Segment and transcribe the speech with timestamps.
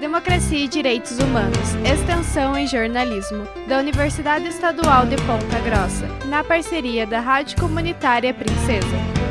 [0.00, 7.06] Democracia e Direitos Humanos, Extensão em Jornalismo, da Universidade Estadual de Ponta Grossa, na parceria
[7.06, 9.25] da Rádio Comunitária Princesa.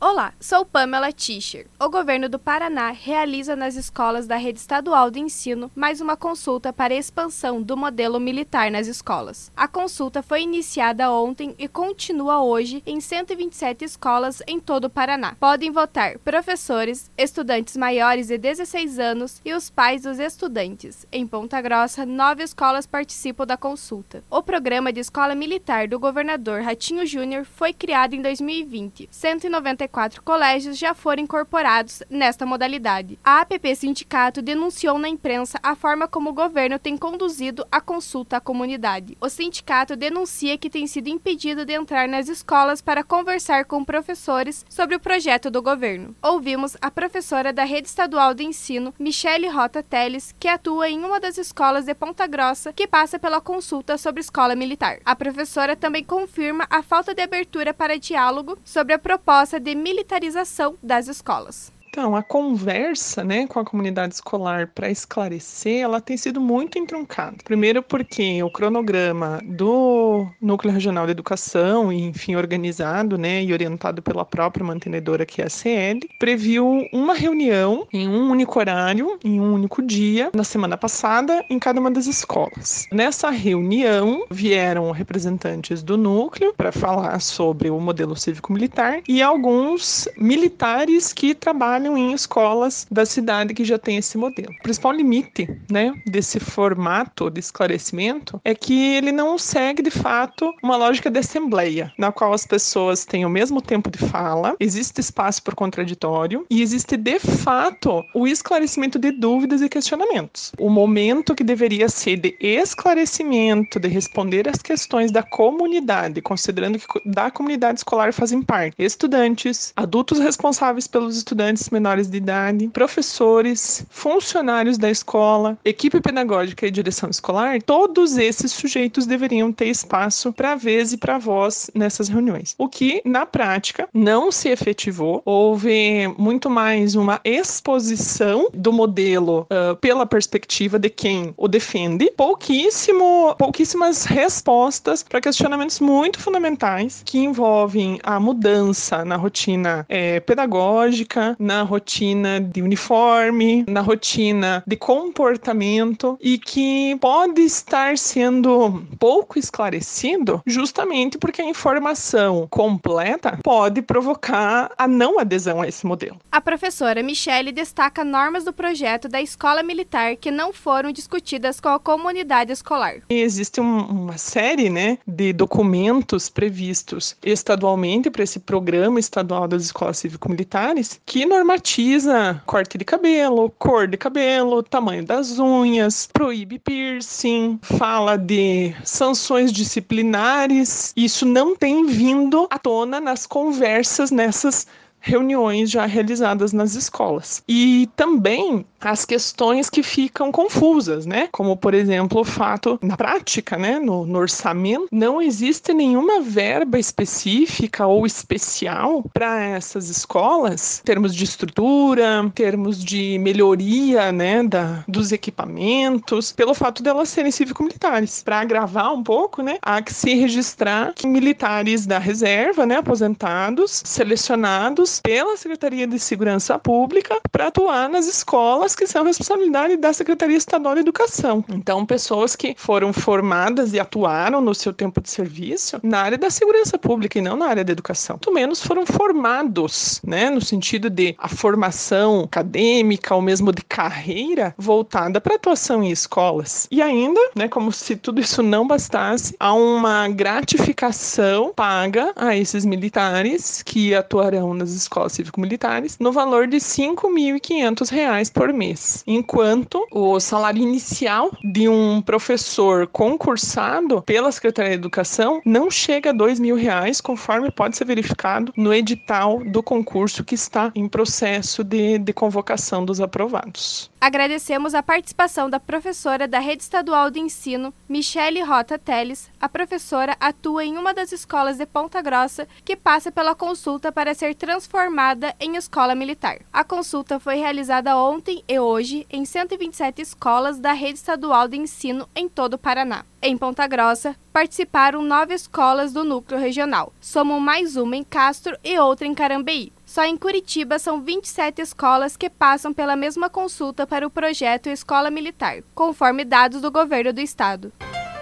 [0.00, 1.66] Olá, sou Pamela Tischer.
[1.76, 6.72] O governo do Paraná realiza nas escolas da rede estadual de ensino mais uma consulta
[6.72, 9.50] para expansão do modelo militar nas escolas.
[9.56, 15.34] A consulta foi iniciada ontem e continua hoje em 127 escolas em todo o Paraná.
[15.40, 21.08] Podem votar professores, estudantes maiores de 16 anos e os pais dos estudantes.
[21.10, 24.22] Em Ponta Grossa, nove escolas participam da consulta.
[24.30, 29.08] O programa de escola militar do governador Ratinho Júnior foi criado em 2020.
[29.10, 33.18] 194 44 colégios já foram incorporados nesta modalidade.
[33.24, 38.36] A APP Sindicato denunciou na imprensa a forma como o governo tem conduzido a consulta
[38.36, 39.16] à comunidade.
[39.20, 44.64] O sindicato denuncia que tem sido impedido de entrar nas escolas para conversar com professores
[44.68, 46.14] sobre o projeto do governo.
[46.22, 51.18] Ouvimos a professora da Rede Estadual de Ensino, Michele Rota Teles, que atua em uma
[51.18, 54.98] das escolas de Ponta Grossa, que passa pela consulta sobre escola militar.
[55.04, 60.76] A professora também confirma a falta de abertura para diálogo sobre a proposta de militarização
[60.82, 61.72] das escolas.
[61.98, 67.38] Então, a conversa né, com a comunidade escolar para esclarecer, ela tem sido muito entroncada.
[67.42, 74.24] Primeiro porque o cronograma do Núcleo Regional de Educação, enfim, organizado né, e orientado pela
[74.24, 79.52] própria mantenedora que é a CL, previu uma reunião em um único horário, em um
[79.52, 82.86] único dia, na semana passada, em cada uma das escolas.
[82.92, 91.12] Nessa reunião, vieram representantes do núcleo para falar sobre o modelo cívico-militar e alguns militares
[91.12, 94.52] que trabalham trabalham em escolas da cidade que já tem esse modelo.
[94.58, 100.52] O principal limite, né, desse formato de esclarecimento é que ele não segue de fato
[100.62, 105.00] uma lógica de assembleia, na qual as pessoas têm o mesmo tempo de fala, existe
[105.00, 110.52] espaço por contraditório e existe de fato o esclarecimento de dúvidas e questionamentos.
[110.58, 116.86] O momento que deveria ser de esclarecimento, de responder às questões da comunidade, considerando que
[117.04, 124.78] da comunidade escolar fazem parte estudantes, adultos responsáveis pelos estudantes menores de idade, professores, funcionários
[124.78, 130.92] da escola, equipe pedagógica e direção escolar, todos esses sujeitos deveriam ter espaço para vez
[130.92, 132.54] e para voz nessas reuniões.
[132.58, 135.22] O que, na prática, não se efetivou.
[135.24, 143.34] Houve muito mais uma exposição do modelo uh, pela perspectiva de quem o defende, pouquíssimo,
[143.36, 151.57] pouquíssimas respostas para questionamentos muito fundamentais que envolvem a mudança na rotina é, pedagógica, na
[151.58, 160.40] na rotina de uniforme, na rotina de comportamento e que pode estar sendo pouco esclarecido
[160.46, 166.16] justamente porque a informação completa pode provocar a não adesão a esse modelo.
[166.30, 171.70] A professora Michele destaca normas do projeto da escola militar que não foram discutidas com
[171.70, 172.98] a comunidade escolar.
[173.08, 179.98] Existe um, uma série né, de documentos previstos estadualmente para esse programa estadual das escolas
[179.98, 187.58] cívico-militares que normalmente normatiza corte de cabelo, cor de cabelo, tamanho das unhas, proíbe piercing,
[187.62, 190.92] fala de sanções disciplinares.
[190.94, 194.66] Isso não tem vindo à tona nas conversas nessas
[195.00, 197.42] reuniões já realizadas nas escolas.
[197.48, 201.28] E também as questões que ficam confusas, né?
[201.32, 206.78] Como, por exemplo, o fato, na prática, né, no, no orçamento, não existe nenhuma verba
[206.78, 214.42] específica ou especial para essas escolas, em termos de estrutura, em termos de melhoria, né,
[214.44, 218.22] da, dos equipamentos, pelo fato delas serem cívico-militares.
[218.22, 223.82] Para agravar um pouco, né, há que se registrar que militares da reserva, né, aposentados,
[223.84, 230.36] selecionados pela Secretaria de Segurança Pública para atuar nas escolas que são responsabilidade da Secretaria
[230.36, 231.44] Estadual de Educação.
[231.50, 236.30] Então, pessoas que foram formadas e atuaram no seu tempo de serviço na área da
[236.30, 238.16] segurança pública e não na área da educação.
[238.16, 244.54] Muito menos foram formados, né, no sentido de a formação acadêmica ou mesmo de carreira
[244.56, 246.66] voltada para atuação em escolas.
[246.70, 252.64] E ainda, né, como se tudo isso não bastasse, há uma gratificação paga a esses
[252.64, 260.18] militares que atuarão nas escolas cívico-militares no valor de R$ 5.500 por mês, enquanto o
[260.20, 267.00] salário inicial de um professor concursado pela Secretaria de Educação não chega a mil reais,
[267.00, 272.84] conforme pode ser verificado no edital do concurso que está em processo de, de convocação
[272.84, 273.90] dos aprovados.
[274.00, 279.30] Agradecemos a participação da professora da Rede Estadual de Ensino, Michele Rota Teles.
[279.40, 284.14] A professora atua em uma das escolas de Ponta Grossa que passa pela consulta para
[284.14, 286.38] ser transformada transformada em escola militar.
[286.52, 292.06] A consulta foi realizada ontem e hoje em 127 escolas da rede estadual de ensino
[292.14, 293.04] em todo o Paraná.
[293.22, 296.92] Em Ponta Grossa, participaram nove escolas do núcleo regional.
[297.00, 299.72] Somam mais uma em Castro e outra em Carambeí.
[299.86, 305.10] Só em Curitiba são 27 escolas que passam pela mesma consulta para o projeto Escola
[305.10, 307.72] Militar, conforme dados do governo do estado.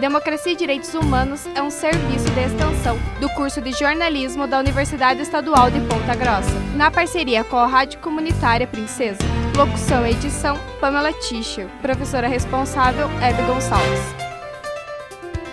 [0.00, 5.20] Democracia e Direitos Humanos é um serviço de extensão do curso de jornalismo da Universidade
[5.20, 9.20] Estadual de Ponta Grossa, na parceria com a Rádio Comunitária Princesa.
[9.54, 11.68] Locução e edição: Pamela Tischer.
[11.82, 14.29] Professora responsável: Hebe Gonçalves.